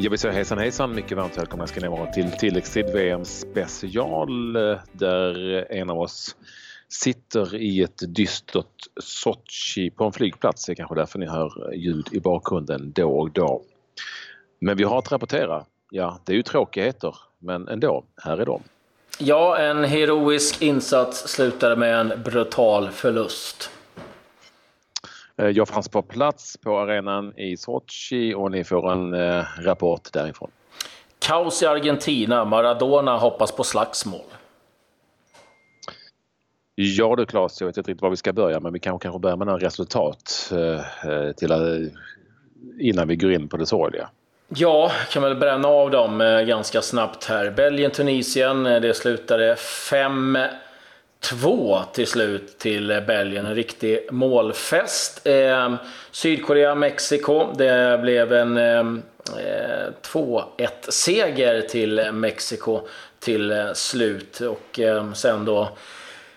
[0.00, 4.52] Jag vill säga hejsan hejsan, mycket varmt välkomna ska ni vara till tilläggstid VM special
[4.92, 6.36] där en av oss
[6.88, 8.64] sitter i ett dystert
[9.02, 10.66] Sochi på en flygplats.
[10.66, 13.62] Det är kanske därför ni hör ljud i bakgrunden då och då.
[14.60, 15.64] Men vi har att rapportera.
[15.90, 18.62] Ja, det är ju tråkigheter, men ändå, här är de.
[19.18, 23.70] Ja, en heroisk insats slutade med en brutal förlust.
[25.38, 30.12] Eh, jag fanns på plats på arenan i Sochi och ni får en eh, rapport
[30.12, 30.50] därifrån.
[31.18, 32.44] Kaos i Argentina.
[32.44, 34.20] Maradona hoppas på slagsmål.
[36.74, 39.18] Ja du Claes, jag vet inte riktigt var vi ska börja men vi kanske, kanske
[39.18, 41.52] börjar med några resultat eh, till,
[42.80, 44.08] innan vi går in på det sorgliga.
[44.48, 47.50] Ja, kan väl bränna av dem ganska snabbt här.
[47.50, 50.38] Belgien-Tunisien, det slutade 5
[51.20, 53.46] 2 till slut till Belgien.
[53.46, 55.26] En riktig målfest.
[55.26, 55.74] Eh,
[56.10, 57.52] Sydkorea-Mexiko.
[57.56, 59.02] Det blev en ehm,
[59.38, 62.80] eh, 2-1-seger till Mexiko
[63.18, 64.40] till eh, slut.
[64.40, 65.68] Och eh, sen då,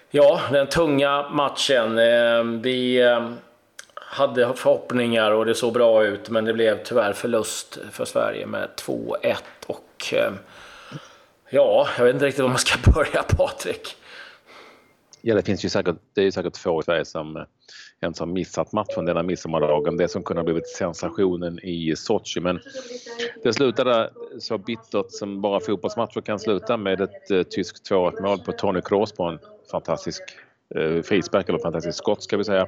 [0.09, 1.99] ja, den tunga matchen.
[1.99, 3.29] Eh, vi eh,
[3.95, 8.69] hade förhoppningar och det såg bra ut, men det blev tyvärr förlust för Sverige med
[8.85, 9.35] 2-1.
[9.67, 10.37] Och ehm,
[11.49, 13.97] ja, jag vet inte riktigt var man ska börja, Patrik.
[15.21, 17.43] Ja, det finns ju säkert, det är säkert få i Sverige som eh,
[18.01, 19.97] ens har missat matchen denna midsommardagen.
[19.97, 22.39] Det som kunde ha blivit sensationen i Sochi.
[22.39, 22.59] Men
[23.43, 28.39] det slutade så bittert som bara fotbollsmatcher kan sluta med ett eh, tyskt 2-1 mål
[28.39, 29.39] på Tony Kroos på en
[29.71, 30.21] fantastisk
[30.75, 32.67] eh, frispark, eller fantastisk skott ska vi säga.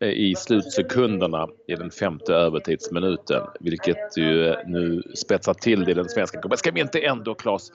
[0.00, 5.94] Eh, I slutsekunderna i den femte övertidsminuten vilket ju eh, nu spetsar till det i
[5.94, 6.58] den svenska cupen.
[6.58, 7.72] Ska vi inte ändå, Claes,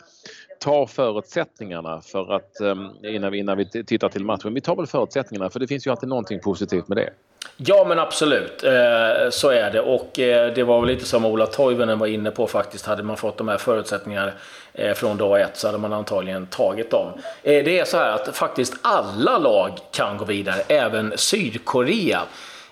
[0.59, 4.53] ta förutsättningarna för att ehm, innan vi, innan vi tittar till matchen.
[4.53, 7.13] Vi tar väl förutsättningarna för det finns ju alltid någonting positivt med det.
[7.57, 8.63] Ja, men absolut.
[8.63, 9.81] Eh, så är det.
[9.81, 12.85] Och eh, det var väl lite som Ola Toivonen var inne på faktiskt.
[12.85, 14.31] Hade man fått de här förutsättningarna
[14.73, 17.07] eh, från dag ett så hade man antagligen tagit dem.
[17.43, 22.21] Eh, det är så här att faktiskt alla lag kan gå vidare, även Sydkorea.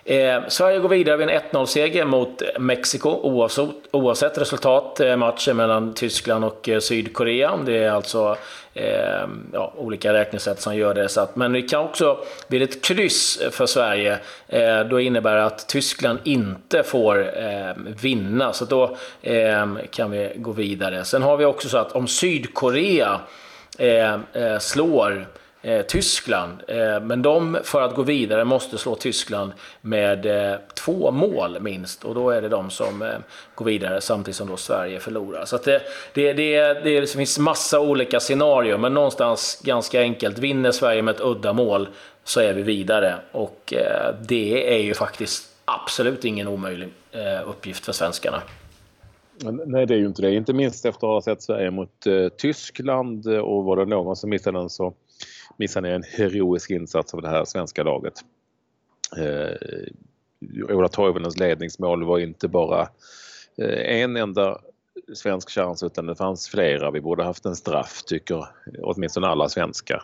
[0.03, 4.99] Eh, Sverige går vidare vid en 1-0-seger mot Mexiko oavsett, oavsett resultat.
[4.99, 7.57] Eh, matchen mellan Tyskland och eh, Sydkorea.
[7.65, 8.37] Det är alltså
[8.73, 11.09] eh, ja, olika räknesätt som gör det.
[11.09, 12.17] Så att, men det kan också
[12.47, 14.17] bli ett kryss för Sverige.
[14.47, 18.53] Eh, då innebär det att Tyskland inte får eh, vinna.
[18.53, 21.03] Så då eh, kan vi gå vidare.
[21.03, 23.19] Sen har vi också så att om Sydkorea
[23.77, 25.27] eh, eh, slår
[25.61, 26.61] eh, Tyskland.
[26.67, 32.05] Eh, men de, för att gå vidare, måste slå Tyskland med eh, två mål minst.
[32.05, 33.07] Och då är det de som eh,
[33.55, 35.45] går vidare samtidigt som då Sverige förlorar.
[35.45, 35.81] Så det,
[36.13, 40.37] det, det, det finns massa olika scenarier, men någonstans ganska enkelt.
[40.37, 41.87] Vinner Sverige med ett udda mål
[42.23, 43.15] så är vi vidare.
[43.31, 48.41] Och eh, det är ju faktiskt absolut ingen omöjlig eh, uppgift för svenskarna.
[49.65, 50.33] Nej, det är ju inte det.
[50.33, 54.15] Inte minst efter att ha sett Sverige mot eh, Tyskland eh, och var det någon
[54.15, 54.93] som missade den så
[55.57, 58.13] missar ner en heroisk insats av det här svenska laget.
[59.17, 62.81] Eh, Ola Toivonens ledningsmål var inte bara
[63.57, 64.61] eh, en enda
[65.13, 66.91] svensk chans utan det fanns flera.
[66.91, 68.45] Vi borde haft en straff tycker
[68.81, 70.03] åtminstone alla svenskar.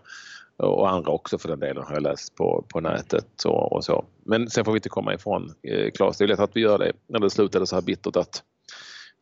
[0.58, 4.06] Och andra också för den delen har jag läst på, på nätet och, och så.
[4.24, 6.78] Men sen får vi inte komma ifrån, eh, Claes, det är lätt att vi gör
[6.78, 8.44] det när det slutade så här bittert att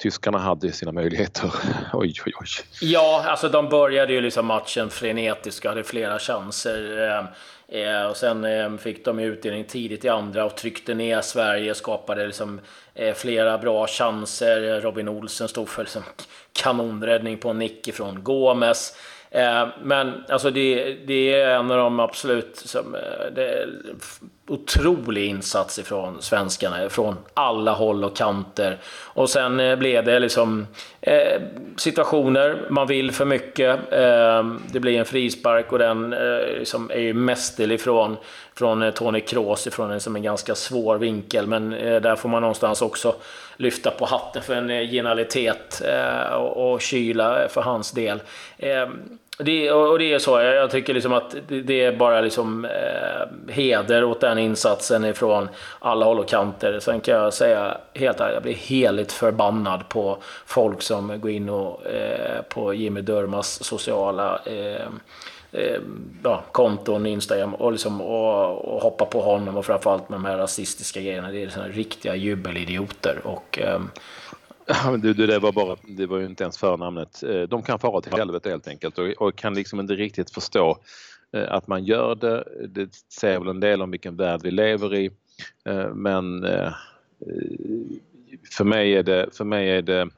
[0.02, 1.52] tyskarna hade sina möjligheter.
[1.94, 2.48] oj, oj, oj.
[2.82, 7.10] Ja, alltså de började ju liksom matchen frenetiskt, och hade flera chanser.
[7.10, 7.26] Eh,
[7.80, 12.26] eh och sen eh, fick de utdelning tidigt i andra och tryckte ner Sverige, skapade
[12.26, 12.62] liksom
[12.96, 14.82] eh, flera bra chanser.
[14.82, 16.04] Robin Olsen stod för liksom
[16.54, 18.94] kanonräddning på en nick ifrån Gomes.
[19.34, 23.68] Eh, men alltså det, det, är en av de absolut som, eh, det
[24.48, 28.78] otrolig insats ifrån svenskarna, från alla håll och kanter.
[29.04, 30.68] Och sen eh, blev det liksom
[31.02, 31.42] eh,
[31.78, 33.80] situationer, man vill för mycket.
[33.94, 38.18] Eh, det blir en frispark och den eh, liksom är ju mästerlig från, eh,
[38.56, 41.48] från Tony Kroos, ifrån en, som en ganska svår vinkel.
[41.48, 43.16] Men eh, där får man någonstans också
[43.58, 45.82] lyfta på hatten för en genialitet
[46.32, 48.20] och, och kyla för hans del.
[49.46, 54.04] Det, och det är så, jag tycker liksom att det är bara liksom eh, heder
[54.04, 55.50] åt den insatsen ifrån
[55.80, 56.80] alla håll och kanter.
[56.80, 61.50] Sen kan jag säga helt ärligt, jag blir heligt förbannad på folk som går in
[61.50, 64.88] och, eh, på Jimmy Durmas sociala eh,
[65.52, 65.80] eh,
[66.24, 70.38] ja, konton, Instagram och, liksom, och, och hoppa på honom och framförallt med de här
[70.38, 71.32] rasistiska grejerna.
[71.32, 73.22] Det är såna riktiga jubelidioter.
[73.24, 73.80] Och, eh,
[74.66, 77.24] Ja, du, det, var bara, det var ju inte ens förnamnet.
[77.24, 80.78] Eh, de kan fara till helvete helt enkelt och, och kan liksom inte riktigt förstå
[81.34, 82.44] eh, att man gör det.
[82.68, 82.90] Det
[83.20, 85.12] säger väl en del om vilken värld vi lever i.
[85.66, 86.46] Eh, men
[88.52, 90.10] för mig är det, för mig är det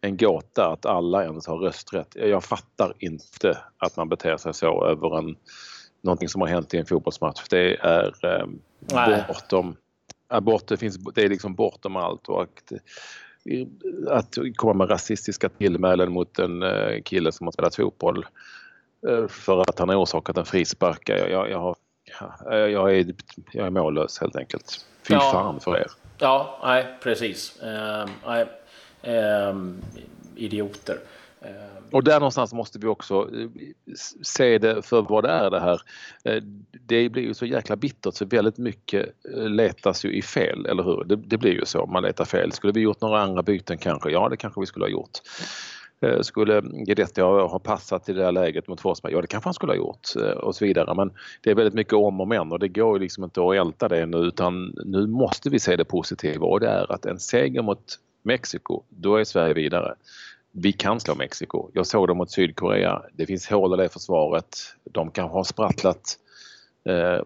[0.00, 2.16] en gåta att alla ens har rösträtt.
[2.16, 5.36] Jag fattar inte att man beter sig så över en,
[6.00, 7.48] någonting som har hänt i en fotbollsmatch.
[7.50, 8.46] Det är eh,
[9.28, 9.76] bortom,
[10.28, 12.28] abort, det, finns, det är liksom bortom allt.
[12.28, 12.72] Och att,
[14.08, 18.26] att komma med rasistiska tillmälen mot en eh, kille som har spelat fotboll
[19.08, 21.08] eh, för att han har orsakat en frispark.
[21.08, 21.76] Jag, jag, jag, har,
[22.56, 23.14] jag, är,
[23.52, 24.86] jag är mållös helt enkelt.
[25.08, 25.20] Fy ja.
[25.20, 25.86] fan för er.
[26.18, 27.60] Ja, nej precis.
[27.62, 28.46] Uh, nej,
[29.14, 29.72] uh,
[30.36, 30.98] idioter.
[31.46, 31.52] Eh,
[31.92, 33.48] och där någonstans måste vi också eh,
[34.22, 35.80] se det för vad det är det här.
[36.24, 36.42] Eh,
[36.86, 41.04] det blir ju så jäkla bittert så väldigt mycket letas ju i fel, eller hur?
[41.04, 42.52] Det, det blir ju så, man letar fel.
[42.52, 44.10] Skulle vi gjort några andra byten kanske?
[44.10, 45.18] Ja, det kanske vi skulle ha gjort.
[46.20, 49.12] Skulle Guidetti ha passat i det här läget mot Forsberg?
[49.12, 50.94] Ja, det kanske han skulle ha gjort och så vidare.
[50.94, 51.12] Men
[51.42, 53.88] det är väldigt mycket om och men och det går ju liksom inte att älta
[53.88, 57.62] det nu utan nu måste vi se det positiva och det är att en seger
[57.62, 59.94] mot Mexiko, då är Sverige vidare.
[60.58, 61.70] Vi kan slå Mexiko.
[61.72, 63.02] Jag såg dem mot Sydkorea.
[63.12, 64.56] Det finns hål i det försvaret.
[64.84, 66.18] De kanske har sprattlat
[66.86, 67.20] eh,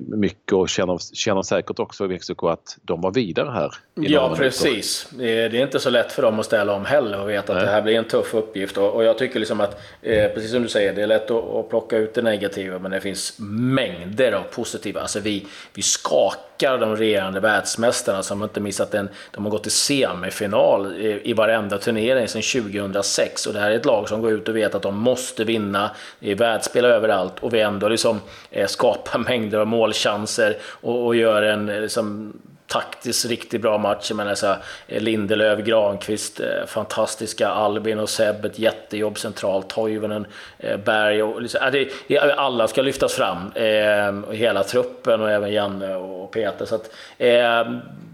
[0.00, 3.70] mycket och känner, känner säkert också i Mexiko att de var vidare här.
[3.94, 5.08] Ja, precis.
[5.10, 7.66] Det är, inte så lätt för dem att ställa om heller och veta att Nej.
[7.66, 8.78] det här blir en tuff uppgift.
[8.78, 11.44] Och, och jag tycker liksom att, eh, precis som du säger, det är lätt att,
[11.44, 15.00] att, plocka ut det negativa men det finns mängder av positiva.
[15.00, 19.08] Alltså vi, vi skakar de regerande världsmästarna som inte missat en...
[19.30, 22.42] De har gått till semifinal i, i varenda turnering sedan
[22.72, 25.44] 2006 och det här är ett lag som går ut och vet att de måste
[25.44, 25.90] vinna.
[26.18, 31.16] Det är världsspel överallt och vi ändå liksom eh, skapar mängder av målchanser och, och
[31.16, 32.32] gör en liksom,
[32.66, 34.06] taktiskt riktigt bra match.
[34.10, 34.56] Jag menar, så här,
[34.88, 39.68] eh, Lindelöf, Granqvist, eh, fantastiska Albin och Seb, ett jättejobb centralt.
[39.68, 40.26] Toivonen,
[40.58, 43.52] eh, Berg och liksom, det, det, alla ska lyftas fram.
[43.54, 46.64] Eh, hela truppen och även Janne och Peter.
[46.64, 47.64] Så att, eh,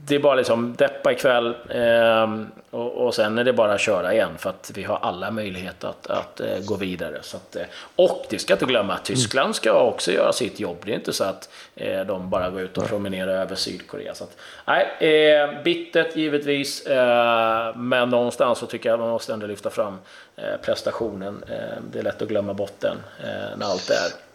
[0.08, 2.26] det är bara liksom deppa ikväll eh,
[2.70, 5.88] och, och sen är det bara att köra igen för att vi har alla möjligheter
[5.88, 7.18] att, att eh, gå vidare.
[7.22, 7.62] Så att, eh,
[7.96, 10.76] och det ska inte glömma att Tyskland ska också göra sitt jobb.
[10.84, 14.14] Det är inte så att eh, de bara går ut och promenerar över Sydkorea.
[14.14, 16.86] Så att, nej, eh, bittert givetvis,
[17.74, 19.98] men någonstans så tycker jag man måste ändå lyfta fram
[20.62, 21.44] prestationen.
[21.92, 22.96] det är lätt att glömma bort den
[23.56, 24.27] när allt är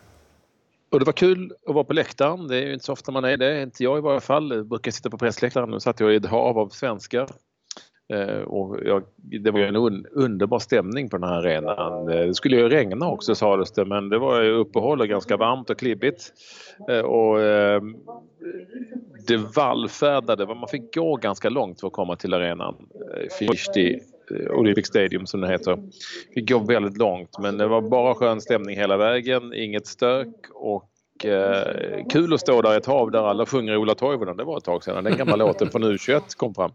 [0.93, 2.47] och det var kul att vara på läktaren.
[2.47, 3.61] Det är ju inte så ofta man är det.
[3.61, 4.55] Inte jag i varje fall.
[4.55, 5.69] Jag brukar sitta på pressläktaren.
[5.69, 7.27] Nu satt jag i ett hav av svenskar.
[8.13, 12.09] Eh, och jag, det var en un, underbar stämning på den här arenan.
[12.09, 15.69] Eh, det skulle ju regna också sades det men det var uppehåll och ganska varmt
[15.69, 16.33] och klibbigt.
[16.89, 17.95] Eh, och ehm,
[19.27, 22.75] det vallfärdade, man fick gå ganska långt för att komma till arenan.
[23.15, 23.99] Eh, Fishti
[24.31, 25.77] Eh, Olympic Stadium som det heter.
[26.35, 31.25] Vi går väldigt långt men det var bara skön stämning hela vägen, inget stök och
[31.25, 34.37] eh, kul att stå där i ett hav där alla sjunger Ola Toivonen.
[34.37, 35.03] Det var ett tag sedan.
[35.03, 36.71] Den gamla låten från U21 kom fram.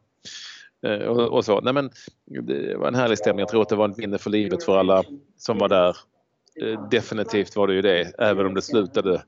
[0.86, 1.60] Eh, och, och, så.
[1.60, 1.90] Nej, men,
[2.26, 3.40] det var en härlig stämning.
[3.40, 5.04] Jag tror att det var ett minne för livet för alla
[5.36, 5.96] som var där.
[6.62, 9.22] Eh, definitivt var det ju det, även om det slutade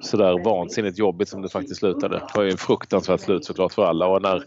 [0.00, 2.16] sådär vansinnigt jobbigt som det faktiskt slutade.
[2.16, 4.44] Det var ju en fruktansvärt slut såklart för alla och när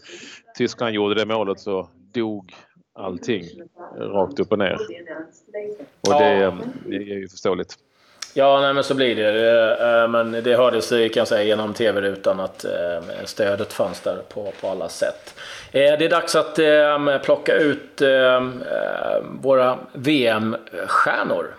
[0.56, 2.54] Tyskland gjorde det målet så dog
[2.94, 3.44] allting
[3.96, 4.78] rakt upp och ner.
[6.00, 6.56] Och det,
[6.86, 7.78] det är ju förståeligt.
[8.36, 10.02] Ja, nej, men så blir det.
[10.02, 12.70] Eh, men det hördes kan jag säga genom tv-rutan att eh,
[13.24, 15.34] stödet fanns där på, på alla sätt.
[15.72, 16.54] Eh, det är dags att
[17.24, 18.02] plocka ut
[19.40, 21.54] våra VM-stjärnor.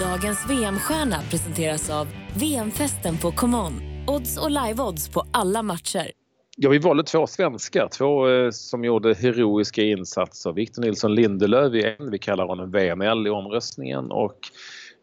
[0.00, 2.06] Dagens VM-stjärna presenteras av
[2.36, 3.72] VM-festen på ComeOn.
[4.06, 6.25] Odds och live-odds på alla matcher.
[6.58, 10.52] Ja, vi valde två svenskar, två eh, som gjorde heroiska insatser.
[10.52, 14.38] Victor Nilsson Lindelöf i en, vi kallar honom VML i omröstningen och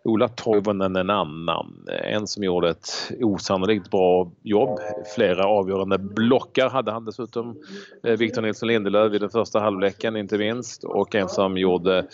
[0.03, 1.88] Ola Toivonen en annan.
[2.03, 4.79] En som gjorde ett osannolikt bra jobb.
[5.15, 7.57] Flera avgörande blockar hade han dessutom.
[8.03, 12.05] Eh, Victor Nilsson Lindelöf i den första halvleken inte minst och en som gjorde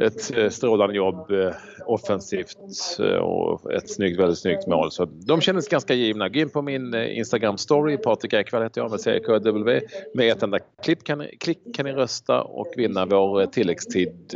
[0.00, 1.50] ett eh, strålande jobb eh,
[1.86, 2.58] offensivt
[2.98, 4.90] eh, och ett snyggt, väldigt snyggt mål.
[4.90, 6.28] Så de kändes ganska givna.
[6.28, 9.80] Gå in på min Instagram story, Patrik Ekwall heter jag med CKW.
[10.14, 14.28] Med ett enda klick kan, klick kan ni rösta och vinna vår tilläggstid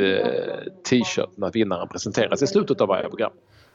[0.88, 3.32] t-shirt när vinnaren presenteras i slutet av varje program.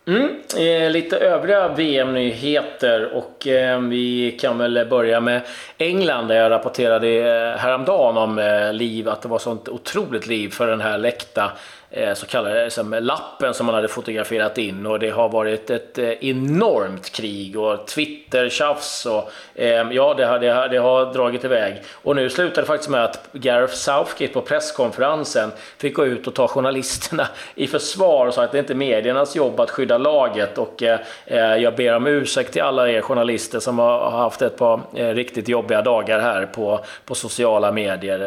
[0.08, 5.42] Mm, eh, lite övriga VM-nyheter och eh, vi kan väl börja med
[5.78, 10.50] England där jag rapporterade eh, häromdagen om eh, liv, att det var sånt otroligt liv
[10.50, 11.52] för den här läkta
[11.90, 15.98] Eh, så kallade liksom, lappen som man hade fotograferat in och det har varit ett
[15.98, 21.46] eh, enormt krig och Twitter-tjafs och eh, ja, det har, det, har, det har dragit
[21.46, 21.82] iväg.
[22.04, 26.34] Och nu slutade det faktiskt med att Gareth Southgate på presskonferensen fick gå ut och
[26.34, 30.58] ta journalisterna i försvar och sa att det inte är mediernas jobb att skydda laget
[30.58, 34.58] och eh, eh, jag ber om ursäkt till alla er journalister som har haft ett
[34.58, 34.82] par
[35.14, 38.18] riktigt jobbiga dagar här på, på sociala medier.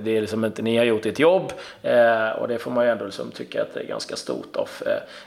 [0.00, 1.52] Det är liksom inte, ni har gjort ert jobb
[2.38, 4.68] och det får man ju ändå som tycker att det är ganska stort av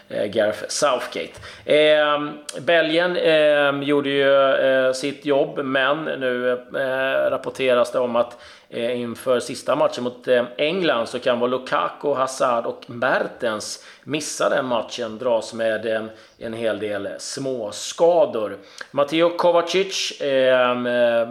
[0.09, 1.33] eh, Gareth Southgate.
[1.65, 8.37] Ehm, Belgien ehm, gjorde ju eh, sitt jobb, men nu eh, rapporteras det om att
[8.75, 14.49] Eh, inför sista matchen mot eh, England så kan vara Lukaku, Hazard och Mertens missa
[14.49, 18.57] den matchen, dras med en, en hel del småskador.
[18.91, 21.27] Matteo Kovacic ehm, eh,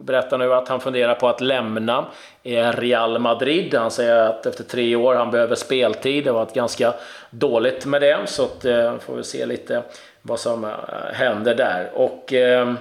[0.00, 2.06] berättar nu att han funderar på att lämna
[2.42, 3.74] eh, Real Madrid.
[3.74, 6.24] Han säger att efter tre år han behöver speltid.
[6.24, 6.94] Det har varit ganska
[7.30, 8.62] dåligt med det, så att,
[9.02, 9.82] får vi se lite
[10.22, 10.72] vad som
[11.12, 11.90] händer där.
[11.94, 12.74] Och eh,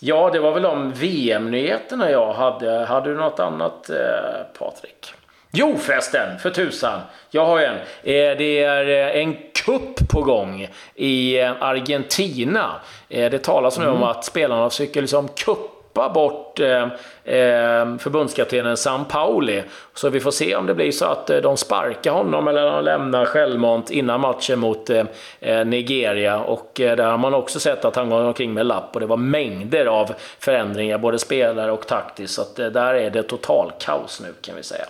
[0.00, 2.84] Ja, det var väl de VM-nyheterna jag hade.
[2.84, 3.96] Hade du något annat, eh,
[4.58, 5.14] Patrik?
[5.58, 7.00] Jo förresten, för tusan.
[7.30, 7.76] Jag har en.
[7.76, 12.70] Eh, det är eh, en kupp på gång i eh, Argentina.
[13.08, 13.96] Det talas nu mm.
[13.96, 16.82] om att spelarna försöker liksom kupp släppa bort eh,
[17.34, 19.62] eh förbundskaptenen Sam Pauli.
[19.94, 22.84] Så vi får se om det blir så att eh, de sparkar honom eller de
[22.84, 25.04] lämnar självmant innan matchen mot eh,
[25.40, 26.40] eh Nigeria.
[26.40, 29.06] Och eh, där har man också sett att han går omkring med lapp och det
[29.06, 32.34] var mängder av förändringar, både spelare och taktiskt.
[32.34, 34.86] Så att, eh, där är det total kaos nu kan vi säga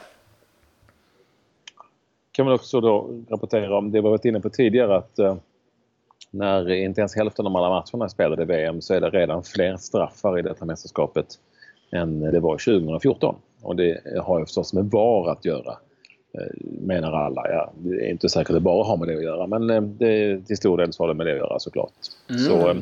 [2.33, 5.19] kan man också då rapportera om det vi varit inne på tidigare att
[6.39, 9.43] när inte ens hälften av alla matcherna är spelade i VM så är det redan
[9.43, 11.27] fler straffar i detta mästerskapet
[11.93, 13.37] än det var 2014.
[13.63, 15.79] Och det har ju förstås med VAR att göra,
[16.39, 17.49] eh, menar alla.
[17.49, 19.83] Ja, det är inte säkert att det bara har med det att göra men eh,
[19.83, 21.93] det, till stor del så har det med det att göra såklart.
[22.31, 22.43] Mm.
[22.43, 22.77] Så,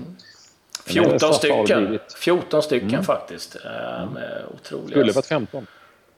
[0.86, 3.02] 14 eh, stycken, 14 stycken mm.
[3.02, 3.56] faktiskt.
[3.64, 4.22] Mm.
[4.54, 4.88] Otroliga.
[4.88, 5.66] Skulle varit 15.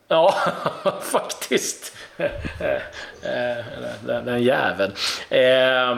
[0.09, 0.35] Ja,
[1.01, 1.96] faktiskt.
[4.07, 4.93] den, den jäveln.
[5.29, 5.91] Eh,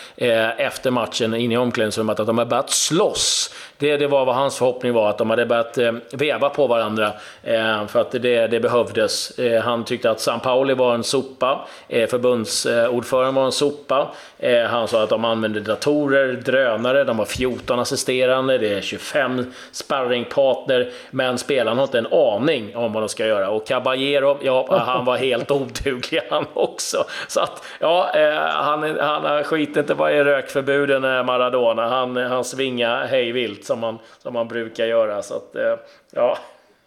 [0.57, 4.59] efter matchen in i omklädningsrummet, att de har börjat slåss det, det var vad hans
[4.59, 7.13] förhoppning var, att de hade börjat eh, veva på varandra.
[7.43, 9.39] Eh, för att det, det behövdes.
[9.39, 11.67] Eh, han tyckte att San Pauli var en sopa.
[11.89, 14.09] Eh, förbundsordföranden var en sopa.
[14.39, 19.53] Eh, han sa att de använde datorer, drönare, de har 14 assisterande, det är 25
[19.73, 20.91] sparringpartner.
[21.11, 23.51] Men spelarna har inte en aning om vad de ska göra.
[23.51, 27.05] Och Caballero, ja, han var helt oduglig han också.
[27.29, 31.89] Så att, ja, eh, han, han skiter inte vad är rökförbuden eh, Maradona.
[31.89, 35.23] Han, han svingar hej vilt som man, som man brukar göra.
[35.23, 35.77] Så att, eh,
[36.13, 36.39] ja,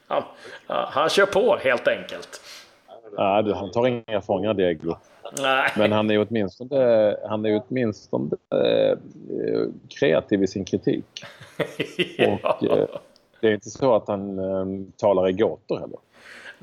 [0.08, 0.24] han,
[0.68, 2.42] han kör på helt enkelt.
[3.18, 4.96] Ja, han tar inga fångar, Diego.
[5.42, 5.72] Nej.
[5.78, 8.98] Men han är åtminstone, han är åtminstone eh,
[10.00, 11.06] kreativ i sin kritik.
[12.18, 12.58] ja.
[12.60, 12.88] Och, eh,
[13.42, 14.66] det är inte så att han eh,
[14.98, 16.00] talar i gåtor heller.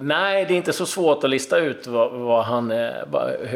[0.00, 2.92] Nej, det är inte så svårt att lista ut vad, vad han, eh,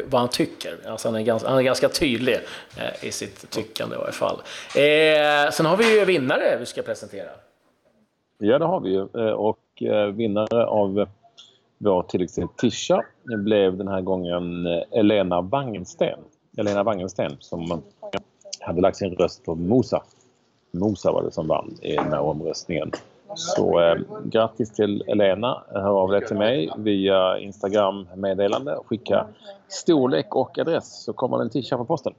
[0.04, 0.78] vad han tycker.
[0.88, 2.34] Alltså han, är ganska, han är ganska tydlig
[2.76, 4.36] eh, i sitt tyckande i varje fall.
[4.76, 7.28] Eh, sen har vi ju vinnare vi ska presentera.
[8.38, 9.00] Ja, det har vi ju.
[9.00, 11.06] Eh, och eh, vinnare av
[11.78, 16.18] vår tilläggstid Tisha blev den här gången Elena Wangensten.
[16.56, 17.82] Elena Wangensten som
[18.60, 20.02] hade lagt sin röst på Mosa.
[20.70, 22.92] Mosa var det som vann i den här omröstningen.
[23.34, 25.62] Så eh, grattis till Elena.
[25.68, 28.78] Hör av dig till mig via Instagram-meddelande.
[28.86, 29.26] Skicka
[29.68, 32.12] storlek och adress så kommer den tisha på posten.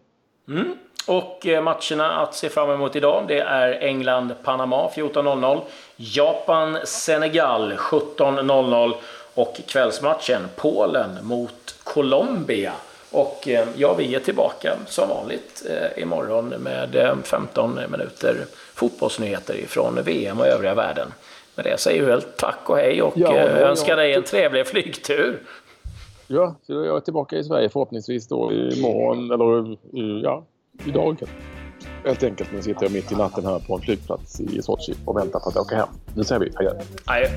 [0.47, 0.77] Mm.
[1.07, 5.61] Och eh, matcherna att se fram emot idag det är England-Panama 14.00,
[5.95, 8.93] Japan-Senegal 17.00
[9.35, 12.73] och kvällsmatchen Polen mot Colombia.
[13.13, 18.35] Och eh, ja, vi är tillbaka som vanligt eh, imorgon med 15 minuter
[18.73, 21.07] fotbollsnyheter från VM och övriga världen.
[21.55, 25.39] Med det säger vi väl tack och hej och ja, önskar dig en trevlig flygtur.
[26.27, 29.77] Ja, så jag är tillbaka i Sverige förhoppningsvis då imorgon eller
[30.23, 30.45] ja,
[30.85, 31.21] idag.
[32.05, 32.51] Helt enkelt.
[32.53, 35.49] Nu sitter jag mitt i natten här på en flygplats i Sochi och väntar på
[35.49, 35.87] att åka hem.
[36.15, 36.71] Nu säger vi adjö.
[37.05, 37.27] Adjö.